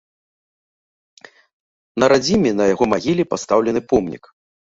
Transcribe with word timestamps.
На 1.99 2.09
радзіме 2.13 2.55
на 2.59 2.63
яго 2.73 2.85
магіле 2.95 3.23
пастаўлены 3.37 3.81
помнік. 3.95 4.23